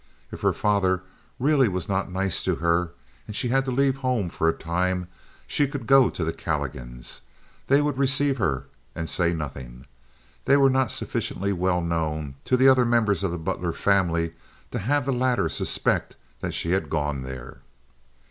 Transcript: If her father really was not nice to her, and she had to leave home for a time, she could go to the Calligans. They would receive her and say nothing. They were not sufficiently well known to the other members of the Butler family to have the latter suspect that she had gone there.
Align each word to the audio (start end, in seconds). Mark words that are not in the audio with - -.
If 0.31 0.41
her 0.41 0.51
father 0.51 1.03
really 1.37 1.67
was 1.67 1.87
not 1.87 2.11
nice 2.11 2.41
to 2.45 2.55
her, 2.55 2.89
and 3.27 3.35
she 3.35 3.49
had 3.49 3.65
to 3.65 3.71
leave 3.71 3.97
home 3.97 4.29
for 4.29 4.49
a 4.49 4.57
time, 4.57 5.07
she 5.45 5.67
could 5.67 5.85
go 5.85 6.09
to 6.09 6.23
the 6.23 6.33
Calligans. 6.33 7.21
They 7.67 7.83
would 7.83 7.99
receive 7.99 8.39
her 8.39 8.65
and 8.95 9.07
say 9.07 9.31
nothing. 9.31 9.85
They 10.45 10.57
were 10.57 10.71
not 10.71 10.89
sufficiently 10.89 11.53
well 11.53 11.81
known 11.81 12.33
to 12.45 12.57
the 12.57 12.67
other 12.67 12.83
members 12.83 13.21
of 13.23 13.29
the 13.29 13.37
Butler 13.37 13.73
family 13.73 14.33
to 14.71 14.79
have 14.79 15.05
the 15.05 15.13
latter 15.13 15.47
suspect 15.49 16.15
that 16.39 16.55
she 16.55 16.71
had 16.71 16.89
gone 16.89 17.21
there. 17.21 17.59